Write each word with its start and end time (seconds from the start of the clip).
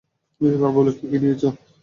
এবার 0.41 0.71
বলো 0.77 0.91
কী 0.91 1.05
কী 1.11 1.17
নিয়েছ? 1.21 1.43